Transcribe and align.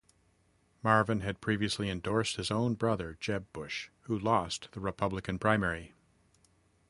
Marvin 0.81 1.19
had 1.19 1.41
previously 1.41 1.87
endorsed 1.87 2.37
his 2.37 2.49
own 2.49 2.73
brother 2.73 3.17
Jeb 3.19 3.45
Bush, 3.53 3.89
who 4.05 4.17
lost 4.17 4.69
the 4.71 4.79
Republican 4.79 5.37
primary. 5.37 5.93